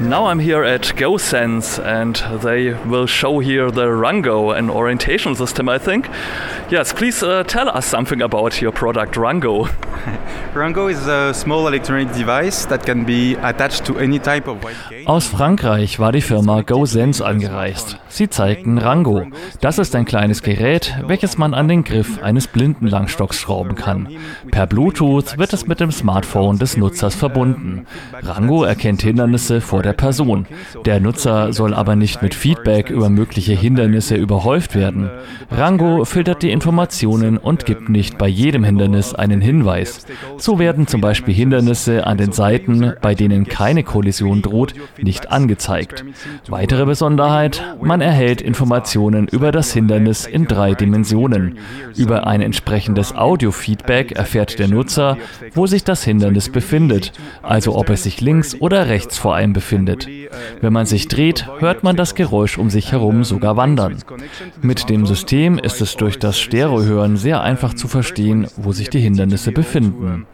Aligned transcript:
Now 0.00 0.26
I'm 0.26 0.40
here 0.40 0.64
at 0.64 0.82
GoSense 0.96 1.78
and 1.78 2.16
they 2.42 2.74
will 2.88 3.06
show 3.06 3.38
here 3.38 3.70
the 3.70 3.88
Rango, 3.92 4.50
an 4.50 4.68
orientation 4.68 5.36
system, 5.36 5.68
I 5.68 5.78
think. 5.78 6.08
Yes, 6.68 6.92
please 6.92 7.22
uh, 7.22 7.44
tell 7.44 7.68
us 7.68 7.86
something 7.86 8.20
about 8.20 8.60
your 8.60 8.72
product 8.72 9.16
Rango. 9.16 9.68
Rango 10.54 10.88
is 10.88 11.06
a 11.06 11.32
small 11.32 11.68
electronic 11.68 12.12
device 12.12 12.66
that 12.66 12.84
can 12.84 13.04
be 13.04 13.36
attached 13.36 13.84
to 13.86 13.98
any 13.98 14.18
type 14.18 14.48
of. 14.48 14.58
Aus 15.06 15.28
Frankreich 15.28 16.00
war 16.00 16.10
die 16.10 16.20
Firma 16.20 16.62
GoSense 16.62 17.24
angereist. 17.24 17.98
Sie 18.08 18.28
zeigten 18.28 18.78
Rango. 18.78 19.26
Das 19.60 19.78
ist 19.78 19.94
ein 19.94 20.04
kleines 20.04 20.42
Gerät, 20.42 20.92
welches 21.06 21.38
man 21.38 21.54
an 21.54 21.68
den 21.68 21.84
Griff 21.84 22.20
eines 22.22 22.48
Blindenlangstocks 22.48 23.38
schrauben 23.38 23.76
kann. 23.76 24.08
Per 24.50 24.66
Bluetooth 24.66 25.38
wird 25.38 25.52
es 25.52 25.66
mit 25.68 25.78
dem 25.78 25.92
Smartphone 25.92 26.58
des 26.58 26.76
Nutzers 26.76 27.14
verbunden. 27.14 27.86
Rango 28.22 28.64
erkennt 28.64 29.02
Hindernisse 29.02 29.60
vor 29.60 29.83
der 29.84 29.92
Person. 29.92 30.46
Der 30.84 31.00
Nutzer 31.00 31.52
soll 31.52 31.74
aber 31.74 31.96
nicht 31.96 32.22
mit 32.22 32.34
Feedback 32.34 32.90
über 32.90 33.08
mögliche 33.08 33.52
Hindernisse 33.52 34.16
überhäuft 34.16 34.74
werden. 34.74 35.10
Rango 35.50 36.04
filtert 36.04 36.42
die 36.42 36.50
Informationen 36.50 37.38
und 37.38 37.66
gibt 37.66 37.88
nicht 37.88 38.18
bei 38.18 38.26
jedem 38.28 38.64
Hindernis 38.64 39.14
einen 39.14 39.40
Hinweis. 39.40 40.06
So 40.38 40.58
werden 40.58 40.86
zum 40.86 41.00
Beispiel 41.00 41.34
Hindernisse 41.34 42.06
an 42.06 42.18
den 42.18 42.32
Seiten, 42.32 42.94
bei 43.00 43.14
denen 43.14 43.46
keine 43.46 43.82
Kollision 43.82 44.42
droht, 44.42 44.74
nicht 45.00 45.30
angezeigt. 45.30 46.04
Weitere 46.48 46.86
Besonderheit, 46.86 47.62
man 47.82 48.00
erhält 48.00 48.40
Informationen 48.40 49.28
über 49.28 49.52
das 49.52 49.72
Hindernis 49.72 50.26
in 50.26 50.46
drei 50.46 50.74
Dimensionen. 50.74 51.58
Über 51.96 52.26
ein 52.26 52.40
entsprechendes 52.40 53.14
Audiofeedback 53.14 54.12
erfährt 54.12 54.58
der 54.58 54.68
Nutzer, 54.68 55.16
wo 55.54 55.66
sich 55.66 55.84
das 55.84 56.04
Hindernis 56.04 56.48
befindet, 56.48 57.12
also 57.42 57.76
ob 57.76 57.90
es 57.90 58.04
sich 58.04 58.20
links 58.20 58.56
oder 58.60 58.88
rechts 58.88 59.18
vor 59.18 59.34
einem 59.34 59.52
befindet. 59.52 59.73
Wenn 60.60 60.72
man 60.72 60.86
sich 60.86 61.08
dreht, 61.08 61.46
hört 61.58 61.82
man 61.82 61.96
das 61.96 62.14
Geräusch 62.14 62.58
um 62.58 62.70
sich 62.70 62.92
herum 62.92 63.24
sogar 63.24 63.56
wandern. 63.56 63.98
Mit 64.62 64.88
dem 64.88 65.06
System 65.06 65.58
ist 65.58 65.80
es 65.80 65.96
durch 65.96 66.18
das 66.18 66.38
Stereohören 66.38 67.16
sehr 67.16 67.42
einfach 67.42 67.74
zu 67.74 67.88
verstehen, 67.88 68.46
wo 68.56 68.72
sich 68.72 68.90
die 68.90 69.00
Hindernisse 69.00 69.52
befinden. 69.52 70.26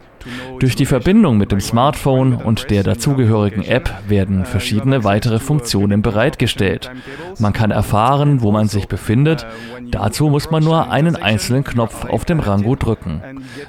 Durch 0.59 0.75
die 0.75 0.85
Verbindung 0.85 1.37
mit 1.37 1.51
dem 1.51 1.59
Smartphone 1.59 2.35
und 2.35 2.69
der 2.69 2.83
dazugehörigen 2.83 3.63
App 3.63 3.91
werden 4.07 4.45
verschiedene 4.45 5.03
weitere 5.03 5.39
Funktionen 5.39 6.01
bereitgestellt. 6.01 6.91
Man 7.39 7.53
kann 7.53 7.71
erfahren, 7.71 8.41
wo 8.41 8.51
man 8.51 8.67
sich 8.67 8.87
befindet. 8.87 9.45
Dazu 9.89 10.29
muss 10.29 10.51
man 10.51 10.63
nur 10.63 10.91
einen 10.91 11.15
einzelnen 11.15 11.63
Knopf 11.63 12.05
auf 12.05 12.25
dem 12.25 12.39
Rango 12.39 12.75
drücken. 12.75 13.21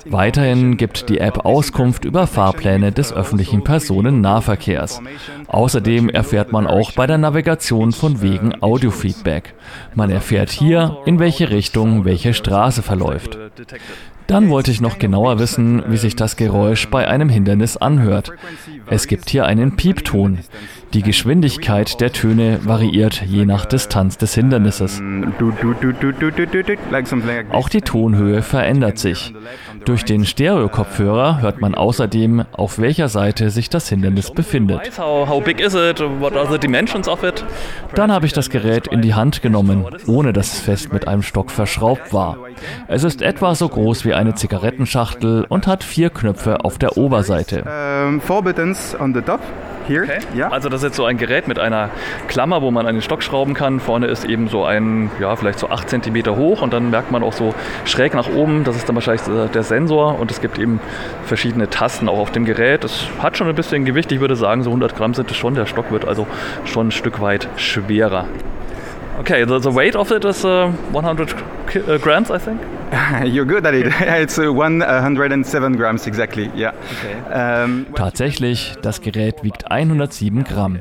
Weiterhin 0.06 0.77
gibt 0.77 1.08
die 1.08 1.19
App 1.19 1.45
Auskunft 1.45 2.05
über 2.05 2.27
Fahrpläne 2.27 2.92
des 2.92 3.12
öffentlichen 3.12 3.64
Personennahverkehrs. 3.64 5.00
Außerdem 5.48 6.08
erfährt 6.08 6.53
man 6.53 6.67
auch 6.67 6.92
bei 6.92 7.06
der 7.06 7.19
Navigation 7.19 7.92
von 7.92 8.23
Wegen 8.23 8.62
Audiofeedback. 8.62 9.55
Man 9.95 10.11
erfährt 10.11 10.50
hier, 10.50 10.98
in 11.06 11.19
welche 11.19 11.50
Richtung 11.50 12.05
welche 12.05 12.34
Straße 12.34 12.83
verläuft. 12.83 13.39
Dann 14.26 14.50
wollte 14.50 14.70
ich 14.70 14.80
noch 14.80 14.98
genauer 14.98 15.38
wissen, 15.38 15.82
wie 15.88 15.96
sich 15.96 16.16
das 16.16 16.36
Geräusch 16.36 16.88
bei 16.88 17.08
einem 17.08 17.28
Hindernis 17.28 17.76
anhört. 17.76 18.32
Es 18.88 19.06
gibt 19.06 19.30
hier 19.30 19.46
einen 19.46 19.76
Piepton. 19.76 20.38
Die 20.94 21.02
Geschwindigkeit 21.02 22.00
der 22.02 22.12
Töne 22.12 22.60
variiert 22.64 23.22
je 23.22 23.46
nach 23.46 23.64
Distanz 23.64 24.18
des 24.18 24.34
Hindernisses. 24.34 25.00
Auch 27.50 27.68
die 27.70 27.80
Tonhöhe 27.80 28.42
verändert 28.42 28.98
sich. 28.98 29.33
Durch 29.86 30.05
den 30.05 30.27
Stereo-Kopfhörer 30.27 31.40
hört 31.40 31.62
man 31.62 31.74
außerdem, 31.74 32.44
auf 32.52 32.78
welcher 32.78 33.08
Seite 33.08 33.48
sich 33.48 33.70
das 33.70 33.89
Hindernis 33.89 34.30
befindet. 34.33 34.90
Dann 37.94 38.12
habe 38.12 38.27
ich 38.27 38.33
das 38.34 38.50
Gerät 38.50 38.86
in 38.86 39.00
die 39.00 39.14
Hand 39.14 39.40
genommen, 39.40 39.86
ohne 40.06 40.34
dass 40.34 40.52
es 40.52 40.61
fest 40.61 40.92
mit 40.92 41.08
einem 41.08 41.22
Stock 41.22 41.50
verschraubt 41.50 42.12
war. 42.12 42.36
Es 42.86 43.02
ist 43.02 43.22
etwa 43.22 43.55
so 43.55 43.68
groß 43.68 44.05
wie 44.05 44.12
eine 44.12 44.34
Zigarettenschachtel 44.34 45.46
und 45.48 45.67
hat 45.67 45.84
vier 45.84 46.11
Knöpfe 46.11 46.64
auf 46.64 46.77
der 46.77 46.98
Oberseite. 46.98 47.64
Here. 49.86 50.04
Okay. 50.04 50.20
Yeah. 50.34 50.48
Also 50.48 50.68
das 50.68 50.82
ist 50.82 50.88
jetzt 50.88 50.96
so 50.96 51.04
ein 51.04 51.16
Gerät 51.16 51.48
mit 51.48 51.58
einer 51.58 51.90
Klammer, 52.28 52.62
wo 52.62 52.70
man 52.70 52.86
einen 52.86 53.02
Stock 53.02 53.22
schrauben 53.22 53.54
kann. 53.54 53.80
Vorne 53.80 54.06
ist 54.06 54.24
eben 54.24 54.48
so 54.48 54.64
ein, 54.64 55.10
ja, 55.20 55.34
vielleicht 55.36 55.58
so 55.58 55.68
8 55.68 55.88
cm 55.88 56.36
hoch 56.36 56.62
und 56.62 56.72
dann 56.72 56.90
merkt 56.90 57.10
man 57.10 57.22
auch 57.22 57.32
so 57.32 57.54
schräg 57.84 58.14
nach 58.14 58.28
oben, 58.28 58.64
das 58.64 58.76
ist 58.76 58.88
dann 58.88 58.96
wahrscheinlich 58.96 59.22
der 59.52 59.62
Sensor 59.62 60.18
und 60.18 60.30
es 60.30 60.40
gibt 60.40 60.58
eben 60.58 60.80
verschiedene 61.24 61.68
Tasten 61.68 62.08
auch 62.08 62.18
auf 62.18 62.32
dem 62.32 62.44
Gerät. 62.44 62.84
Es 62.84 63.06
hat 63.20 63.36
schon 63.36 63.48
ein 63.48 63.54
bisschen 63.54 63.84
Gewicht, 63.84 64.12
ich 64.12 64.20
würde 64.20 64.36
sagen 64.36 64.62
so 64.62 64.70
100 64.70 64.96
Gramm 64.96 65.14
sind 65.14 65.30
es 65.30 65.36
schon. 65.36 65.54
Der 65.54 65.66
Stock 65.66 65.90
wird 65.90 66.06
also 66.06 66.26
schon 66.64 66.88
ein 66.88 66.90
Stück 66.90 67.20
weit 67.20 67.48
schwerer. 67.56 68.26
Okay, 69.18 69.44
the, 69.46 69.60
the 69.60 69.74
weight 69.74 69.94
of 69.94 70.10
it 70.10 70.24
is 70.24 70.44
uh, 70.44 70.72
100 70.92 71.32
uh, 71.32 71.36
grams, 72.00 72.30
I 72.30 72.38
think. 72.38 72.60
You're 73.24 73.46
good 73.46 73.66
at 73.66 73.74
it. 73.74 73.86
It's 74.22 74.38
uh, 74.38 74.52
107 74.52 75.77
grams 75.77 76.06
exactly. 76.06 76.50
Yeah. 76.55 76.74
Um, 77.33 77.86
Tatsächlich, 77.94 78.74
das 78.83 79.00
Gerät 79.00 79.42
wiegt 79.42 79.70
107 79.70 80.44
Gramm. 80.44 80.78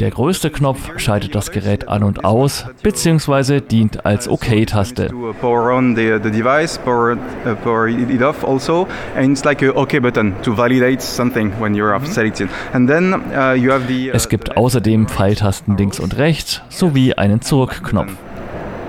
Der 0.00 0.10
größte 0.10 0.50
Knopf 0.50 0.90
schaltet 0.98 1.34
das 1.34 1.52
Gerät 1.52 1.86
an 1.88 2.02
und 2.02 2.24
aus, 2.24 2.66
beziehungsweise 2.82 3.60
dient 3.60 4.04
als 4.04 4.28
OK-Taste. 4.28 5.08
to 5.08 5.30
uh, 5.30 5.32
power 5.34 5.72
on 5.72 5.94
the, 5.94 6.18
the 6.22 6.30
device, 6.30 6.76
power, 6.78 7.12
uh, 7.46 7.54
power 7.62 7.86
it 7.88 8.22
off 8.22 8.42
also, 8.44 8.88
and 9.16 9.30
it's 9.30 9.44
like 9.44 9.62
a 9.62 9.72
OK 9.74 9.98
button 10.00 10.34
to 10.42 10.56
validate 10.56 11.00
something 11.00 11.52
when 11.60 11.74
you're 11.74 11.94
off 11.94 12.06
selected. 12.06 12.48
And 12.72 12.88
then 12.88 13.14
uh, 13.14 13.52
you 13.52 13.70
have 13.70 13.86
the. 13.86 14.10
Uh, 14.10 14.14
Es 14.14 14.28
gibt 14.28 14.56
außerdem 14.56 15.06
Pfeiltasten 15.06 15.76
links 15.76 16.00
und 16.00 16.16
rechts 16.18 16.62
sowie 16.68 17.14
einen 17.14 17.40
Zurückknopf. 17.42 18.12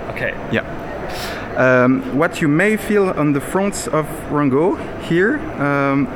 Okay. 0.10 0.34
Yeah. 0.52 0.64
Um, 1.58 2.18
what 2.18 2.42
you 2.42 2.48
may 2.48 2.78
feel 2.78 3.10
on 3.10 3.34
the 3.34 3.42
front 3.42 3.88
of 3.88 4.08
Rango 4.32 4.76
here 5.04 5.40
um, 5.62 6.08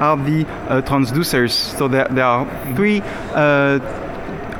are 0.00 0.16
the 0.16 0.46
uh, 0.68 0.82
transducers. 0.82 1.50
So 1.50 1.88
there, 1.88 2.08
there 2.10 2.24
are 2.24 2.74
three 2.74 3.00
uh, 3.32 3.78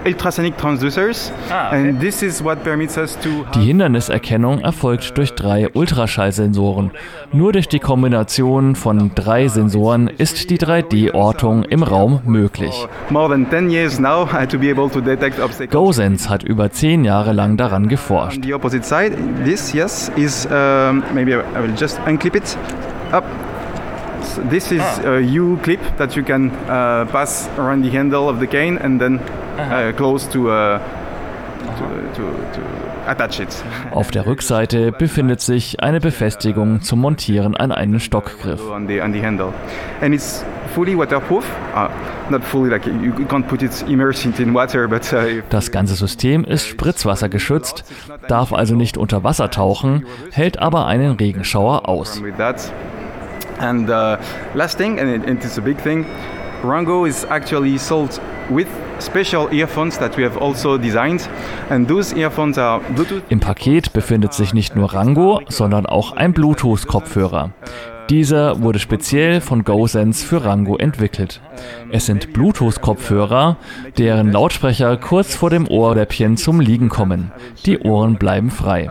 ultrasonic 0.05 0.57
transducers, 0.59 1.33
Ah, 1.51 1.69
okay. 1.69 1.77
and 1.89 2.01
this 2.01 2.23
is 2.23 2.43
what 2.43 2.63
permits 2.65 2.97
us 2.99 3.19
to. 3.21 3.45
Die 3.55 3.65
Hinderniserkennung 3.67 4.61
erfolgt 4.61 5.17
durch 5.17 5.35
drei 5.35 5.69
Ultraschallsensoren. 5.73 6.91
Nur 7.33 7.53
durch 7.53 7.69
die 7.69 7.79
Kombination 7.79 8.75
von 8.75 9.11
drei 9.15 9.49
Sensoren 9.49 10.09
ist 10.09 10.51
die 10.51 10.59
3D-Ortung 10.59 11.65
im 11.65 11.83
Raum 11.83 12.21
möglich. 12.25 12.73
for 12.75 12.89
more 13.11 13.29
than 13.29 13.49
10 13.51 13.71
years 13.71 13.99
now 13.99 14.27
to 14.51 14.59
be 14.59 14.71
able 14.71 14.89
to 14.91 15.01
detect 15.01 15.41
obstacles. 15.41 15.71
GoSense 15.71 16.29
hat 16.29 16.43
über 16.43 16.71
zehn 16.71 17.05
Jahre 17.05 17.33
lang 17.33 17.57
daran 17.57 17.89
geforscht. 17.89 18.37
On 18.39 18.43
the 18.43 18.55
opposite 18.55 18.85
side, 18.85 19.13
this 19.45 19.73
yes 19.73 20.11
is 20.17 20.47
maybe 21.15 21.33
I 21.35 21.43
I 21.57 21.63
will 21.63 21.75
just 21.79 21.99
unclip 22.07 22.35
it 22.37 22.57
up. 23.13 23.25
So 24.23 24.41
this 24.49 24.71
is 24.73 24.83
a 25.05 25.19
U 25.21 25.59
clip 25.63 25.81
that 25.99 26.15
you 26.17 26.23
can 26.25 26.51
uh, 26.69 27.05
pass 27.13 27.49
around 27.59 27.83
the 27.85 27.91
handle 27.91 28.29
of 28.29 28.39
the 28.41 28.47
cane 28.47 28.79
and 28.79 29.01
then 29.01 29.21
uh, 29.59 29.93
close 29.97 30.29
to, 30.31 30.51
uh, 30.51 30.79
to, 31.79 32.21
to, 32.55 32.63
attach 33.07 33.41
it. 33.41 33.49
Auf 33.91 34.11
der 34.11 34.27
Rückseite 34.27 34.93
befindet 34.93 35.41
sich 35.41 35.83
eine 35.83 36.01
Befestigung 36.01 36.83
zum 36.83 37.01
Montieren 37.01 37.57
an 37.57 37.73
einen 37.73 38.01
Stockgriff. 38.01 38.61
on 38.71 38.87
the 38.87 39.01
on 39.01 39.13
the 39.13 39.23
handle, 39.23 39.53
and 40.01 40.15
it's 40.15 40.45
fully 40.75 40.97
waterproof. 40.97 41.45
Uh, 41.75 41.89
not 42.31 42.45
fully, 42.45 42.71
like 42.71 42.87
you 42.87 43.13
you 43.19 43.27
can't 43.27 43.47
put 43.49 43.63
it 43.63 43.85
immersed 43.89 44.39
in 44.39 44.55
water, 44.55 44.89
but 44.89 45.13
uh, 45.13 45.43
Das 45.51 45.71
ganze 45.71 45.95
System 45.95 46.45
ist 46.45 46.67
spritzwassergeschützt, 46.67 47.85
darf 48.29 48.53
also 48.53 48.75
nicht 48.75 48.97
unter 48.97 49.25
Wasser 49.25 49.51
tauchen, 49.51 50.07
hält 50.31 50.59
aber 50.59 50.87
einen 50.87 51.13
Regenschauer 51.13 51.89
aus. 51.89 52.23
And 53.59 53.89
uh, 53.89 54.17
last 54.55 54.79
thing, 54.79 54.99
and 54.99 55.09
it, 55.09 55.29
it 55.29 55.45
is 55.45 55.57
a 55.57 55.61
big 55.61 55.79
thing, 55.79 56.05
Rango 56.65 57.05
is 57.05 57.25
actually 57.25 57.79
sold 57.79 58.21
with 58.51 58.67
special 59.05 59.53
earphones 59.53 59.99
that 59.99 60.17
we 60.17 60.25
have 60.25 60.39
also 60.39 60.79
designed, 60.79 61.29
and 61.71 61.89
those 61.89 62.17
earphones 62.17 62.59
are 62.59 62.81
Bluetooth. 62.95 63.23
Im 63.29 63.41
Paket 63.41 63.93
befindet 63.93 64.33
sich 64.33 64.55
nicht 64.55 64.77
nur 64.77 64.95
Rango, 64.95 65.41
sondern 65.49 65.87
auch 65.87 66.13
ein 66.13 66.33
Bluetooth-Kopfhörer. 66.33 67.51
Dieser 68.11 68.63
wurde 68.63 68.79
speziell 68.79 69.41
von 69.41 69.65
GoSense 69.65 70.27
für 70.27 70.45
Rango 70.45 70.77
entwickelt. 70.77 71.41
Es 71.91 72.07
sind 72.07 72.33
Bluetooth-Kopfhörer, 72.33 73.57
deren 73.97 74.33
Lautsprecher 74.33 74.97
kurz 74.97 75.35
vor 75.35 75.51
dem 75.51 75.69
Ohrläppchen 75.69 76.37
zum 76.37 76.61
Liegen 76.61 76.89
kommen. 76.89 77.33
Die 77.65 77.79
Ohren 77.79 78.17
bleiben 78.17 78.51
frei. 78.51 78.91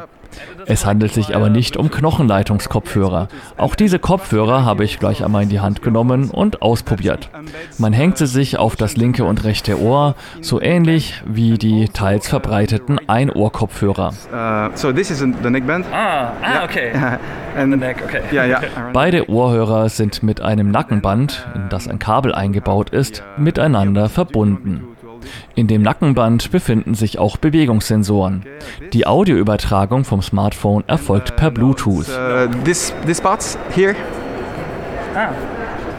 Es 0.66 0.86
handelt 0.86 1.14
sich 1.14 1.36
aber 1.36 1.50
nicht 1.50 1.78
um 1.78 1.90
Knochenleitungskopfhörer. 1.90 3.28
Auch 3.58 3.76
diese 3.76 4.00
Kopfhörer 4.00 4.66
habe 4.66 4.84
ich 4.84 5.00
gleich 5.00 5.24
einmal 5.24 5.44
in 5.44 5.50
die 5.50 5.60
Hand 5.60 5.82
genommen 5.82 6.30
und 6.30 6.62
ausprobiert. 6.62 7.30
Man 7.78 7.94
hängt 7.94 8.18
sie 8.18 8.28
sich 8.28 8.58
auf 8.58 8.76
das 8.76 8.98
linke 8.98 9.24
und 9.24 9.44
rechte 9.44 9.80
Ohr, 9.80 10.16
so 10.42 10.62
ähnlich 10.62 11.22
wie 11.26 11.58
die 11.58 11.90
teils 11.90 12.28
verbreiteten 12.28 13.00
Einohrkopfhörer. 13.08 14.10
Uh. 14.10 14.72
Ah, 15.92 16.34
ah. 16.42 16.68
Beide 18.94 19.30
Ohrhörer 19.30 19.90
sind 19.90 20.24
mit 20.24 20.42
einem 20.42 20.72
Nackenband, 20.72 21.48
in 21.56 21.70
das 21.70 21.88
ein 21.88 22.00
Kabel 22.00 22.34
eingebaut 22.34 22.90
ist, 22.92 23.24
miteinander 23.38 24.10
verbunden. 24.10 24.88
In 25.56 25.68
dem 25.68 25.82
Nackenband 25.82 26.52
befinden 26.52 26.96
sich 26.96 27.20
auch 27.20 27.38
Bewegungssensoren. 27.38 28.46
Die 28.94 29.08
Audioübertragung 29.08 30.04
vom 30.04 30.22
Smartphone 30.22 30.84
erfolgt 30.88 31.36
per 31.36 31.52
Bluetooth. 31.52 32.08
Uh, 32.10 32.48
this 32.64 32.94
this 33.06 33.22
parts 33.22 33.58
here. 33.76 33.96
Ah. 35.16 35.30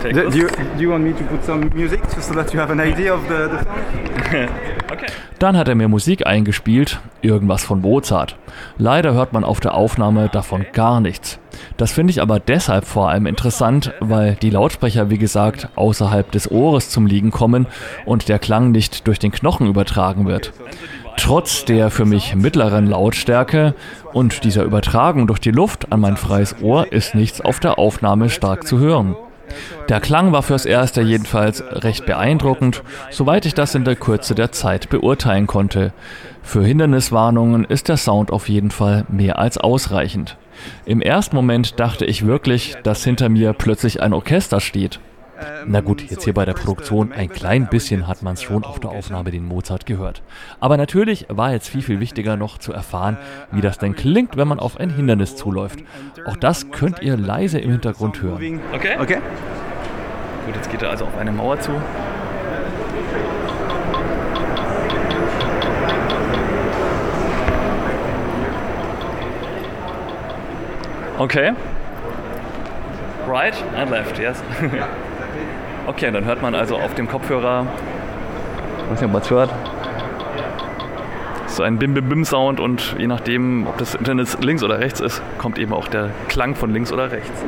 Do, 0.02 0.08
you, 0.36 0.48
do 0.48 0.82
you 0.82 0.90
want 0.90 1.04
me 1.04 1.12
to 1.12 1.22
put 1.24 1.44
some 1.44 1.70
music 1.74 2.00
just 2.12 2.28
so 2.28 2.34
that 2.34 2.52
you 2.52 2.58
have 2.58 2.72
an 2.72 2.80
idea 2.80 3.14
of 3.14 3.20
the, 3.28 3.48
the 3.48 3.58
sound? 3.62 4.50
Okay. 4.92 5.06
Dann 5.38 5.56
hat 5.56 5.68
er 5.68 5.74
mir 5.74 5.88
Musik 5.88 6.26
eingespielt, 6.26 7.00
irgendwas 7.22 7.64
von 7.64 7.80
Mozart. 7.80 8.36
Leider 8.76 9.14
hört 9.14 9.32
man 9.32 9.42
auf 9.42 9.58
der 9.58 9.74
Aufnahme 9.74 10.28
davon 10.28 10.66
gar 10.74 11.00
nichts. 11.00 11.38
Das 11.76 11.92
finde 11.92 12.10
ich 12.10 12.22
aber 12.22 12.40
deshalb 12.40 12.86
vor 12.86 13.10
allem 13.10 13.26
interessant, 13.26 13.92
weil 14.00 14.36
die 14.36 14.50
Lautsprecher, 14.50 15.10
wie 15.10 15.18
gesagt, 15.18 15.68
außerhalb 15.76 16.30
des 16.30 16.50
Ohres 16.50 16.90
zum 16.90 17.06
Liegen 17.06 17.30
kommen 17.30 17.66
und 18.04 18.28
der 18.28 18.38
Klang 18.38 18.70
nicht 18.70 19.06
durch 19.06 19.18
den 19.18 19.32
Knochen 19.32 19.66
übertragen 19.66 20.26
wird. 20.26 20.52
Trotz 21.16 21.64
der 21.64 21.90
für 21.90 22.04
mich 22.04 22.34
mittleren 22.34 22.86
Lautstärke 22.86 23.74
und 24.12 24.44
dieser 24.44 24.64
Übertragung 24.64 25.26
durch 25.26 25.40
die 25.40 25.50
Luft 25.50 25.92
an 25.92 26.00
mein 26.00 26.16
freies 26.16 26.56
Ohr 26.62 26.90
ist 26.90 27.14
nichts 27.14 27.40
auf 27.40 27.60
der 27.60 27.78
Aufnahme 27.78 28.30
stark 28.30 28.66
zu 28.66 28.78
hören. 28.78 29.14
Der 29.88 30.00
Klang 30.00 30.32
war 30.32 30.42
fürs 30.42 30.66
Erste 30.66 31.02
jedenfalls 31.02 31.62
recht 31.70 32.06
beeindruckend, 32.06 32.82
soweit 33.10 33.46
ich 33.46 33.54
das 33.54 33.74
in 33.74 33.84
der 33.84 33.96
Kürze 33.96 34.34
der 34.34 34.52
Zeit 34.52 34.88
beurteilen 34.88 35.46
konnte. 35.46 35.92
Für 36.42 36.64
Hinderniswarnungen 36.64 37.64
ist 37.64 37.88
der 37.88 37.96
Sound 37.96 38.30
auf 38.30 38.48
jeden 38.48 38.70
Fall 38.70 39.04
mehr 39.08 39.38
als 39.38 39.58
ausreichend. 39.58 40.36
Im 40.84 41.00
ersten 41.00 41.36
Moment 41.36 41.78
dachte 41.80 42.04
ich 42.04 42.26
wirklich, 42.26 42.76
dass 42.82 43.04
hinter 43.04 43.28
mir 43.28 43.52
plötzlich 43.52 44.02
ein 44.02 44.12
Orchester 44.12 44.60
steht. 44.60 45.00
Na 45.66 45.80
gut, 45.80 46.02
jetzt 46.10 46.24
hier 46.24 46.34
bei 46.34 46.44
der 46.44 46.54
Produktion, 46.54 47.12
ein 47.12 47.28
klein 47.28 47.68
bisschen 47.68 48.08
hat 48.08 48.22
man 48.22 48.34
es 48.34 48.42
schon 48.42 48.64
auf 48.64 48.80
der 48.80 48.90
Aufnahme 48.90 49.30
den 49.30 49.46
Mozart 49.46 49.86
gehört. 49.86 50.22
Aber 50.60 50.76
natürlich 50.76 51.26
war 51.28 51.52
jetzt 51.52 51.68
viel, 51.68 51.82
viel 51.82 52.00
wichtiger 52.00 52.36
noch 52.36 52.58
zu 52.58 52.72
erfahren, 52.72 53.16
wie 53.50 53.60
das 53.60 53.78
denn 53.78 53.94
klingt, 53.94 54.36
wenn 54.36 54.48
man 54.48 54.58
auf 54.58 54.78
ein 54.78 54.90
Hindernis 54.90 55.36
zuläuft. 55.36 55.80
Auch 56.26 56.36
das 56.36 56.70
könnt 56.70 57.00
ihr 57.02 57.16
leise 57.16 57.58
im 57.58 57.70
Hintergrund 57.70 58.20
hören. 58.22 58.60
Okay. 58.72 58.96
Okay. 59.00 59.18
Gut, 60.46 60.56
jetzt 60.56 60.70
geht 60.70 60.82
er 60.82 60.90
also 60.90 61.04
auf 61.04 61.16
eine 61.16 61.32
Mauer 61.32 61.60
zu. 61.60 61.72
Okay. 71.18 71.52
Right 73.28 73.54
and 73.76 73.90
left, 73.90 74.18
yes. 74.18 74.42
okay, 75.86 76.10
dann 76.10 76.24
hört 76.24 76.42
man 76.42 76.54
also 76.54 76.76
auf 76.76 76.94
dem 76.94 77.08
Kopfhörer, 77.08 77.66
ich 78.78 78.90
weiß 78.90 79.00
nicht, 79.00 79.06
ob 79.06 79.12
man 79.12 79.22
es 79.22 79.30
hört, 79.30 79.50
so 81.46 81.62
ein 81.62 81.78
Bim-Bim-Bim-Sound 81.78 82.60
und 82.60 82.96
je 82.98 83.06
nachdem, 83.06 83.66
ob 83.66 83.76
das 83.78 83.94
Internet 83.94 84.42
links 84.42 84.62
oder 84.62 84.78
rechts 84.78 85.00
ist, 85.00 85.22
kommt 85.38 85.58
eben 85.58 85.72
auch 85.72 85.88
der 85.88 86.10
Klang 86.28 86.54
von 86.54 86.72
links 86.72 86.92
oder 86.92 87.10
rechts. 87.10 87.44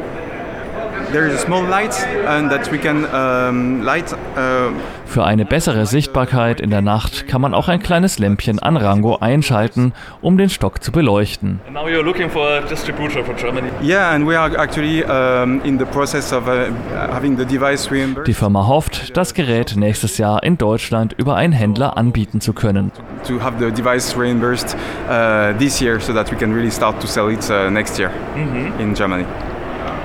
There 1.14 1.28
is 1.28 1.34
a 1.34 1.38
small 1.38 1.62
light 1.62 1.94
and 2.26 2.50
that 2.50 2.72
we 2.72 2.78
can 2.78 3.04
um, 3.14 3.82
light 3.84 4.12
uh, 4.12 4.72
Für 5.06 5.22
eine 5.22 5.44
bessere 5.44 5.86
Sichtbarkeit 5.86 6.60
in 6.60 6.70
der 6.70 6.82
Nacht 6.82 7.28
kann 7.28 7.40
man 7.40 7.54
auch 7.54 7.68
ein 7.68 7.78
kleines 7.78 8.18
Lämpchen 8.18 8.58
an 8.58 8.76
Rango 8.76 9.18
einschalten, 9.20 9.92
um 10.22 10.36
den 10.36 10.48
Stock 10.48 10.82
zu 10.82 10.90
beleuchten. 10.90 11.60
And 11.66 11.74
now 11.74 11.86
you're 11.86 12.02
looking 12.02 12.28
for 12.28 12.44
a 12.44 12.62
distributor 12.62 13.24
for 13.24 13.36
Germany. 13.36 13.68
Yeah, 13.80 14.12
and 14.12 14.26
we 14.26 14.36
are 14.36 14.58
actually 14.58 15.04
um, 15.04 15.60
in 15.62 15.78
the 15.78 15.84
process 15.84 16.32
of 16.32 16.48
uh, 16.48 16.72
having 17.12 17.38
the 17.38 17.44
device 17.44 17.92
reimbursed 17.92 18.26
Die 18.26 18.34
Firma 18.34 18.66
hofft, 18.66 19.16
das 19.16 19.34
Gerät 19.34 19.76
nächstes 19.76 20.18
Jahr 20.18 20.42
in 20.42 20.58
Deutschland 20.58 21.12
über 21.16 21.36
einen 21.36 21.52
Händler 21.52 21.96
anbieten 21.96 22.40
zu 22.40 22.54
können. 22.54 22.90
to 23.24 23.40
have 23.40 23.60
the 23.60 23.70
device 23.70 24.16
reimbursed 24.18 24.74
uh, 25.08 25.56
this 25.58 25.80
year 25.80 26.00
so 26.00 26.12
that 26.12 26.32
we 26.32 26.36
can 26.36 26.52
really 26.52 26.72
start 26.72 26.98
to 26.98 27.06
sell 27.06 27.30
it 27.30 27.48
next 27.70 28.00
year 28.00 28.10
in 28.80 28.96
Germany. 28.96 29.24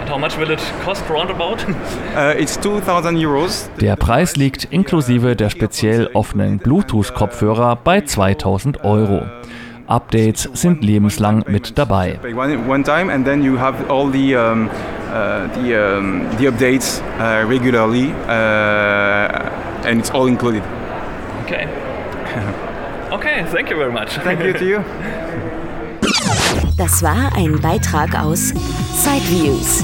How 0.09 0.17
much 0.17 0.37
will 0.37 0.49
it 0.49 0.59
cost 0.83 1.03
roundabout? 1.09 1.65
Uh, 2.15 2.33
it's 2.37 2.59
2,000 2.59 3.15
euros. 3.17 3.69
Der 3.79 3.95
Preis 3.95 4.35
liegt 4.35 4.65
inklusive 4.65 5.35
der 5.35 5.49
speziell 5.51 6.09
offenen 6.13 6.57
Bluetooth-Kopfhörer 6.57 7.75
bei 7.75 8.01
2000 8.01 8.83
Euro. 8.83 9.21
Updates 9.87 10.49
sind 10.53 10.83
lebenslang 10.83 11.45
mit 11.47 11.77
dabei. 11.77 12.19
Pay 12.21 12.33
one, 12.33 12.57
one 12.67 12.83
time 12.83 13.11
and 13.13 13.25
then 13.25 13.43
you 13.43 13.57
have 13.59 13.75
all 13.89 14.11
the 14.11 14.33
the 15.53 15.75
the 16.39 16.47
updates 16.47 17.01
regularly 17.47 18.11
and 18.27 19.99
it's 19.99 20.11
all 20.11 20.27
included. 20.27 20.63
Okay. 21.45 21.67
Okay, 23.11 23.43
thank 23.51 23.71
you 23.71 23.77
very 23.77 23.91
much. 23.91 24.19
Thank 24.23 24.43
you 24.43 24.53
to 24.53 24.65
you. 24.65 24.79
Das 26.77 27.01
war 27.03 27.31
ein 27.35 27.59
Beitrag 27.59 28.17
aus 28.17 28.53
Sideviews, 28.93 29.83